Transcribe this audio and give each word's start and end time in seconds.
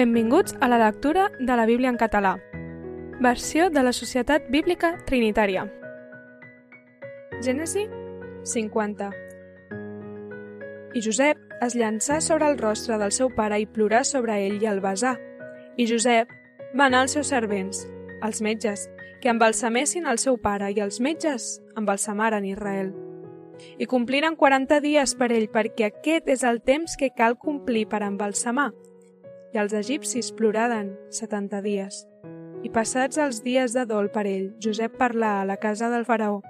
Benvinguts 0.00 0.54
a 0.60 0.68
la 0.68 0.78
lectura 0.78 1.30
de 1.38 1.56
la 1.56 1.66
Bíblia 1.66 1.90
en 1.90 1.98
català. 1.98 2.38
Versió 3.20 3.68
de 3.68 3.82
la 3.82 3.92
Societat 3.92 4.46
Bíblica 4.48 4.94
Trinitària. 5.04 5.66
Gènesi 7.44 7.82
50 8.48 9.10
I 10.96 11.04
Josep 11.04 11.36
es 11.60 11.76
llançà 11.76 12.22
sobre 12.24 12.48
el 12.48 12.56
rostre 12.56 12.96
del 12.96 13.12
seu 13.12 13.28
pare 13.36 13.60
i 13.60 13.68
plorà 13.68 14.00
sobre 14.08 14.40
ell 14.46 14.56
i 14.64 14.72
el 14.72 14.80
besà. 14.80 15.18
I 15.76 15.84
Josep 15.84 16.32
va 16.72 16.88
anar 16.88 17.04
als 17.04 17.20
seus 17.20 17.28
servents, 17.28 17.84
als 18.22 18.40
metges, 18.40 18.88
que 19.20 19.28
embalsamessin 19.28 20.08
el 20.08 20.16
seu 20.16 20.40
pare 20.40 20.72
i 20.72 20.80
els 20.80 20.96
metges 21.04 21.58
embalsamaren 21.76 22.48
Israel. 22.48 22.94
I 23.76 23.84
compliren 23.84 24.40
40 24.40 24.80
dies 24.80 25.12
per 25.12 25.28
ell 25.28 25.50
perquè 25.52 25.92
aquest 25.92 26.32
és 26.32 26.40
el 26.40 26.64
temps 26.64 26.96
que 26.96 27.12
cal 27.12 27.36
complir 27.36 27.84
per 27.84 28.00
embalsamar 28.00 28.70
i 29.54 29.58
els 29.58 29.74
egipcis 29.74 30.30
ploraren 30.36 30.92
setanta 31.10 31.60
dies. 31.64 32.04
I 32.62 32.70
passats 32.70 33.18
els 33.18 33.42
dies 33.42 33.74
de 33.74 33.86
dol 33.88 34.10
per 34.12 34.26
ell, 34.28 34.50
Josep 34.62 34.98
parlà 35.00 35.40
a 35.40 35.46
la 35.48 35.56
casa 35.56 35.88
del 35.90 36.04
faraó. 36.04 36.40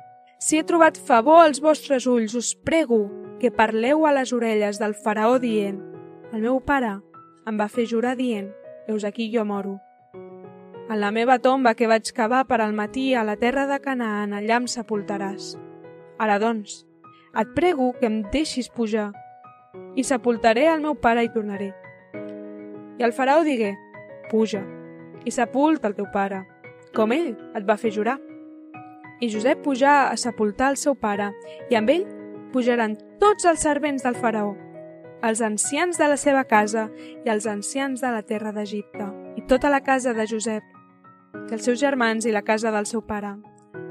Si 0.41 0.59
he 0.59 0.65
trobat 0.65 0.99
favor 0.99 1.43
als 1.45 1.61
vostres 1.61 2.07
ulls, 2.09 2.35
us 2.35 2.55
prego 2.55 3.09
que 3.41 3.53
parleu 3.53 4.07
a 4.07 4.15
les 4.17 4.33
orelles 4.33 4.81
del 4.81 4.95
faraó 4.95 5.39
dient 5.39 5.79
El 6.33 6.43
meu 6.45 6.61
pare 6.65 6.99
em 7.49 7.57
va 7.61 7.69
fer 7.69 7.87
jurar 7.89 8.17
dient 8.17 8.51
Heus 8.89 9.05
aquí 9.05 9.31
jo 9.33 9.45
moro. 9.45 9.79
En 10.91 10.99
la 10.99 11.13
meva 11.15 11.39
tomba 11.39 11.77
que 11.79 11.87
vaig 11.87 12.09
cavar 12.13 12.47
per 12.49 12.61
al 12.61 12.73
matí 12.75 13.15
a 13.15 13.23
la 13.23 13.37
terra 13.39 13.69
de 13.71 13.79
Canaan, 13.79 14.33
allà 14.35 14.57
em 14.59 14.67
sepultaràs. 14.67 15.53
Ara 16.19 16.41
doncs, 16.43 16.81
et 17.39 17.53
prego 17.55 17.93
que 18.01 18.09
em 18.11 18.23
deixis 18.33 18.69
pujar 18.75 19.13
i 19.95 20.03
sepultaré 20.03 20.67
el 20.73 20.83
meu 20.83 20.97
pare 20.99 21.23
i 21.23 21.31
tornaré. 21.31 21.71
I 23.01 23.05
el 23.07 23.15
faraó 23.17 23.41
digué, 23.47 23.79
puja, 24.29 24.61
i 25.25 25.33
sepulta 25.33 25.89
el 25.89 25.95
teu 25.97 26.05
pare, 26.13 26.43
com 26.93 27.15
ell 27.17 27.31
et 27.57 27.65
va 27.65 27.79
fer 27.81 27.95
jurar. 27.97 28.19
I 29.25 29.31
Josep 29.33 29.63
pujà 29.65 30.11
a 30.11 30.19
sepultar 30.21 30.69
el 30.75 30.77
seu 30.77 30.99
pare, 31.01 31.31
i 31.73 31.79
amb 31.81 31.89
ell 31.95 32.05
pujaran 32.53 32.99
tots 33.23 33.49
els 33.49 33.65
servents 33.65 34.05
del 34.05 34.21
faraó, 34.21 34.53
els 35.25 35.41
ancians 35.41 35.97
de 35.97 36.11
la 36.13 36.21
seva 36.21 36.45
casa 36.45 36.91
i 37.25 37.33
els 37.33 37.49
ancians 37.49 38.05
de 38.05 38.13
la 38.13 38.21
terra 38.21 38.53
d'Egipte, 38.53 39.09
i 39.41 39.49
tota 39.49 39.73
la 39.73 39.81
casa 39.81 40.13
de 40.13 40.29
Josep, 40.29 40.63
que 41.49 41.57
els 41.57 41.65
seus 41.65 41.81
germans 41.81 42.29
i 42.29 42.37
la 42.37 42.45
casa 42.45 42.69
del 42.69 42.85
seu 42.85 43.01
pare. 43.01 43.39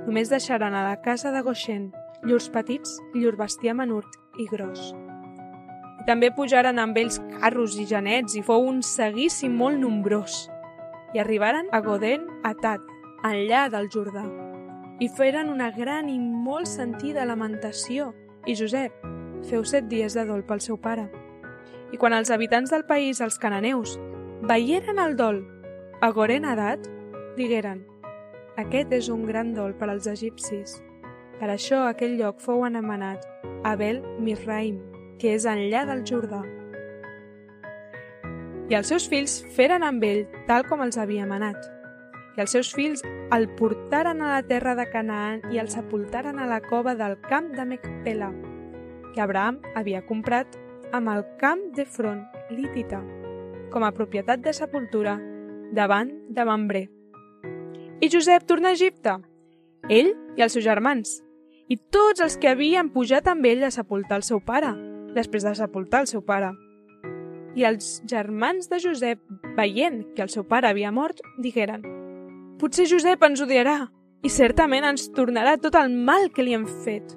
Només 0.05 0.29
deixaran 0.29 0.77
a 0.77 0.85
la 0.85 0.97
casa 1.01 1.33
de 1.33 1.41
Goshen 1.41 1.89
llurs 2.25 2.49
petits 2.53 2.99
i 3.15 3.23
llur 3.23 3.39
bestiar 3.41 3.73
menut 3.73 4.21
i 4.37 4.45
gros. 4.53 4.91
També 6.07 6.31
pujaren 6.31 6.79
amb 6.79 6.97
ells 6.97 7.19
carros 7.39 7.75
i 7.79 7.85
genets 7.89 8.37
i 8.39 8.43
fou 8.45 8.65
un 8.69 8.81
seguici 8.85 9.49
molt 9.49 9.79
nombrós. 9.79 10.47
I 11.13 11.19
arribaren 11.19 11.67
a 11.71 11.81
Goden 11.81 12.27
Atat, 12.45 12.83
enllà 13.25 13.67
del 13.73 13.89
Jordà. 13.91 14.23
I 14.99 15.07
feren 15.15 15.49
una 15.51 15.71
gran 15.71 16.09
i 16.09 16.19
molt 16.19 16.67
sentida 16.67 17.25
lamentació, 17.25 18.13
i 18.45 18.55
Josep 18.55 18.95
feu 19.47 19.63
set 19.63 19.87
dies 19.87 20.15
de 20.15 20.25
dol 20.27 20.43
pel 20.47 20.61
seu 20.63 20.77
pare. 20.77 21.07
I 21.91 21.97
quan 21.97 22.13
els 22.13 22.31
habitants 22.31 22.71
del 22.71 22.85
país, 22.85 23.21
els 23.21 23.39
cananeus, 23.39 23.97
veieren 24.41 24.99
el 24.99 25.15
dol 25.19 25.43
a 26.01 26.11
Goren 26.15 26.45
Adat, 26.45 26.85
digueren 27.37 27.85
aquest 28.59 28.91
és 28.91 29.07
un 29.07 29.23
gran 29.23 29.53
dol 29.55 29.73
per 29.79 29.87
als 29.87 30.07
egipcis. 30.11 30.79
Per 31.39 31.47
això 31.47 31.85
aquell 31.87 32.17
lloc 32.19 32.41
fou 32.43 32.65
anomenat 32.67 33.23
Abel 33.63 34.01
Misraim, 34.19 34.81
que 35.19 35.35
és 35.35 35.45
enllà 35.45 35.83
del 35.89 36.05
Jordà. 36.07 36.41
I 38.69 38.77
els 38.77 38.89
seus 38.91 39.07
fills 39.09 39.39
feren 39.55 39.83
amb 39.83 40.03
ell 40.05 40.25
tal 40.47 40.65
com 40.69 40.81
els 40.85 40.97
havia 41.01 41.25
manat. 41.29 41.57
I 42.37 42.43
els 42.43 42.53
seus 42.53 42.69
fills 42.73 43.01
el 43.35 43.47
portaren 43.57 44.21
a 44.21 44.35
la 44.35 44.43
terra 44.47 44.75
de 44.77 44.85
Canaan 44.91 45.41
i 45.51 45.59
el 45.59 45.71
sepultaren 45.73 46.39
a 46.39 46.47
la 46.47 46.61
cova 46.61 46.93
del 46.95 47.17
camp 47.25 47.49
de 47.57 47.65
Mecpela, 47.65 48.29
que 49.13 49.21
Abraham 49.21 49.59
havia 49.75 50.05
comprat 50.05 50.55
amb 50.93 51.09
el 51.09 51.25
camp 51.41 51.65
de 51.75 51.85
front 51.85 52.21
lítita, 52.53 53.01
com 53.73 53.83
a 53.83 53.91
propietat 53.93 54.41
de 54.45 54.53
sepultura, 54.53 55.17
davant 55.73 56.13
de 56.29 56.45
Mambré. 56.45 56.83
I 58.01 58.09
Josep 58.09 58.45
torna 58.47 58.69
a 58.69 58.77
Egipte, 58.77 59.17
ell 59.89 60.13
i 60.37 60.45
els 60.45 60.53
seus 60.53 60.65
germans, 60.65 61.19
i 61.69 61.77
tots 61.77 62.21
els 62.25 62.37
que 62.37 62.49
havien 62.49 62.93
pujat 62.93 63.27
amb 63.29 63.45
ell 63.45 63.65
a 63.65 63.73
sepultar 63.73 64.21
el 64.21 64.25
seu 64.25 64.41
pare, 64.41 64.71
després 65.15 65.45
de 65.45 65.53
sepultar 65.57 66.03
el 66.03 66.09
seu 66.11 66.21
pare. 66.25 66.51
I 67.57 67.65
els 67.65 67.99
germans 68.07 68.69
de 68.69 68.79
Josep, 68.81 69.21
veient 69.57 70.03
que 70.15 70.21
el 70.23 70.29
seu 70.29 70.45
pare 70.47 70.69
havia 70.69 70.91
mort, 70.91 71.21
digueren 71.37 71.85
«Potser 72.59 72.85
Josep 72.91 73.23
ens 73.23 73.41
odiarà 73.41 73.87
i 74.23 74.29
certament 74.29 74.85
ens 74.85 75.07
tornarà 75.15 75.55
tot 75.57 75.75
el 75.79 75.93
mal 75.95 76.29
que 76.35 76.43
li 76.45 76.53
hem 76.53 76.67
fet». 76.85 77.15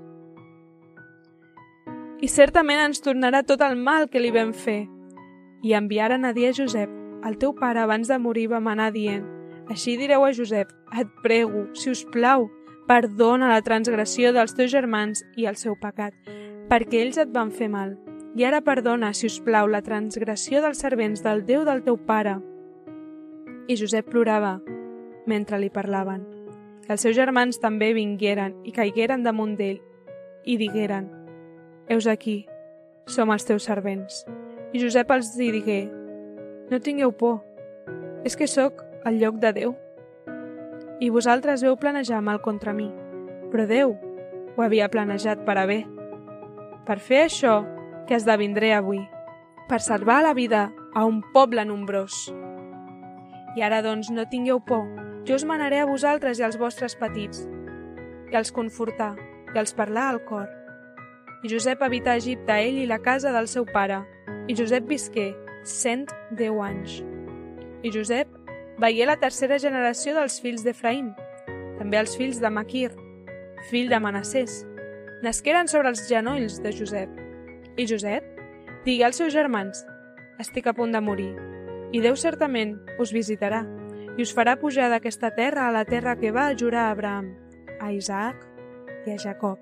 I 2.23 2.29
certament 2.31 2.79
ens 2.79 3.03
tornarà 3.03 3.43
tot 3.43 3.63
el 3.67 3.75
mal 3.77 4.09
que 4.09 4.21
li 4.23 4.31
vam 4.31 4.53
fer. 4.55 4.87
I 5.67 5.75
enviaren 5.75 6.25
a 6.25 6.33
dir 6.33 6.49
a 6.49 6.57
Josep 6.57 6.91
«El 7.27 7.39
teu 7.39 7.55
pare 7.59 7.83
abans 7.83 8.09
de 8.09 8.19
morir 8.19 8.49
va 8.51 8.63
manar 8.63 8.93
dient 8.95 9.27
«Així 9.71 9.97
direu 9.99 10.25
a 10.25 10.33
Josep, 10.35 10.71
et 10.99 11.11
prego, 11.23 11.67
si 11.75 11.91
us 11.91 12.05
plau, 12.15 12.49
perdona 12.89 13.51
la 13.53 13.63
transgressió 13.63 14.33
dels 14.35 14.55
teus 14.59 14.73
germans 14.73 15.23
i 15.39 15.47
el 15.47 15.57
seu 15.57 15.77
pecat, 15.81 16.15
perquè 16.73 17.03
ells 17.05 17.19
et 17.21 17.29
van 17.29 17.51
fer 17.53 17.67
mal. 17.69 17.99
I 18.33 18.47
ara 18.49 18.63
perdona, 18.65 19.11
si 19.13 19.27
us 19.29 19.35
plau, 19.45 19.67
la 19.69 19.83
transgressió 19.85 20.63
dels 20.65 20.79
servents 20.81 21.21
del 21.21 21.45
Déu 21.45 21.67
del 21.69 21.83
teu 21.85 21.99
pare. 22.01 22.39
I 23.69 23.77
Josep 23.77 24.09
plorava 24.09 24.55
mentre 25.29 25.61
li 25.61 25.69
parlaven. 25.69 26.25
I 26.89 26.95
els 26.97 27.05
seus 27.05 27.19
germans 27.19 27.61
també 27.61 27.93
vingueren 27.93 28.57
i 28.65 28.73
caigueren 28.73 29.21
damunt 29.21 29.53
d'ell 29.61 29.83
i 30.49 30.57
digueren 30.57 31.11
Heus 31.93 32.09
aquí, 32.09 32.47
som 33.05 33.31
els 33.31 33.45
teus 33.45 33.69
servents. 33.69 34.25
I 34.73 34.81
Josep 34.81 35.13
els 35.13 35.37
digué 35.37 35.91
No 36.71 36.81
tingueu 36.81 37.13
por, 37.13 37.43
és 38.25 38.33
que 38.33 38.49
sóc 38.49 38.81
el 39.05 39.21
lloc 39.21 39.43
de 39.45 39.53
Déu. 39.53 39.77
I 41.05 41.11
vosaltres 41.13 41.61
veu 41.61 41.77
planejar 41.77 42.23
mal 42.25 42.41
contra 42.41 42.73
mi, 42.73 42.89
però 43.53 43.69
Déu 43.69 43.99
ho 44.57 44.63
havia 44.63 44.89
planejat 44.89 45.45
per 45.45 45.61
a 45.61 45.67
bé 45.69 45.83
per 46.87 46.99
fer 46.99 47.25
això 47.27 47.63
que 48.09 48.17
esdevindré 48.19 48.73
avui, 48.75 49.01
per 49.69 49.81
salvar 49.81 50.23
la 50.23 50.35
vida 50.35 50.71
a 50.95 51.05
un 51.07 51.23
poble 51.35 51.65
nombrós. 51.65 52.27
I 53.57 53.63
ara, 53.63 53.83
doncs, 53.85 54.11
no 54.11 54.27
tingueu 54.29 54.61
por, 54.65 54.87
jo 55.29 55.37
us 55.37 55.45
manaré 55.47 55.79
a 55.81 55.87
vosaltres 55.87 56.41
i 56.41 56.47
als 56.47 56.59
vostres 56.59 56.97
petits, 56.99 57.45
i 58.33 58.37
els 58.37 58.53
confortar, 58.53 59.15
i 59.55 59.59
els 59.61 59.75
parlar 59.77 60.09
al 60.11 60.23
cor. 60.27 60.49
I 61.43 61.51
Josep 61.51 61.83
habità 61.83 62.15
a 62.15 62.21
Egipte, 62.21 62.55
ell 62.55 62.79
i 62.83 62.89
la 62.89 63.01
casa 63.03 63.33
del 63.35 63.49
seu 63.51 63.67
pare, 63.69 64.01
i 64.49 64.57
Josep 64.59 64.87
visqué 64.89 65.33
cent 65.69 66.09
deu 66.39 66.63
anys. 66.63 67.01
I 67.83 67.91
Josep 67.95 68.31
veié 68.83 69.07
la 69.07 69.19
tercera 69.21 69.59
generació 69.63 70.15
dels 70.17 70.41
fills 70.43 70.65
d'Efraïm, 70.67 71.13
també 71.79 71.99
els 71.99 72.17
fills 72.19 72.41
de 72.43 72.51
Maquir, 72.51 72.91
fill 73.71 73.91
de 73.91 73.99
Manassés, 74.03 74.63
nasqueren 75.23 75.69
sobre 75.71 75.93
els 75.93 76.05
genolls 76.09 76.59
de 76.63 76.73
Josep. 76.75 77.11
I 77.79 77.87
Josep 77.87 78.27
digué 78.85 79.07
als 79.07 79.21
seus 79.23 79.33
germans, 79.33 79.85
estic 80.43 80.67
a 80.67 80.75
punt 80.75 80.93
de 80.93 81.01
morir, 81.01 81.31
i 81.95 82.01
Déu 82.03 82.17
certament 82.17 82.75
us 83.01 83.13
visitarà 83.15 83.63
i 84.19 84.25
us 84.25 84.33
farà 84.35 84.59
pujar 84.61 84.91
d'aquesta 84.93 85.31
terra 85.37 85.69
a 85.69 85.73
la 85.73 85.85
terra 85.89 86.17
que 86.21 86.33
va 86.35 86.51
jurar 86.59 86.89
a 86.89 86.95
Abraham, 86.97 87.31
a 87.81 87.93
Isaac 87.93 88.43
i 89.07 89.15
a 89.15 89.19
Jacob. 89.19 89.59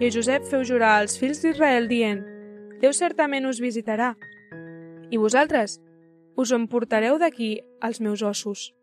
I 0.00 0.10
Josep 0.12 0.44
feu 0.50 0.64
jurar 0.68 0.98
als 0.98 1.16
fills 1.16 1.40
d'Israel 1.40 1.88
dient, 1.88 2.24
Déu 2.82 2.92
certament 2.92 3.46
us 3.48 3.62
visitarà, 3.62 4.12
i 5.08 5.16
vosaltres 5.16 5.78
us 6.36 6.52
emportareu 6.52 7.16
d'aquí 7.16 7.54
els 7.80 8.02
meus 8.04 8.20
ossos. 8.20 8.74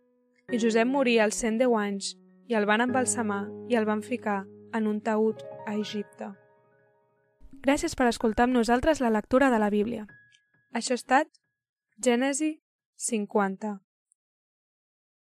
I 0.49 0.57
Josep 0.57 0.89
morí 0.89 1.19
als 1.21 1.37
110 1.43 1.77
anys, 1.77 2.15
i 2.49 2.57
el 2.57 2.65
van 2.65 2.81
embalsamar 2.81 3.45
i 3.69 3.77
el 3.77 3.85
van 3.85 4.01
ficar 4.01 4.41
en 4.73 4.87
un 4.87 4.99
taüt 5.01 5.43
a 5.67 5.75
Egipte. 5.77 6.33
Gràcies 7.63 7.95
per 7.95 8.09
escoltar 8.09 8.49
amb 8.49 8.57
nosaltres 8.57 8.99
la 8.99 9.13
lectura 9.13 9.49
de 9.53 9.61
la 9.61 9.69
Bíblia. 9.69 10.07
Això 10.73 10.97
ha 10.97 11.01
estat 11.01 11.29
Gènesi 12.01 12.57
50. 12.97 13.82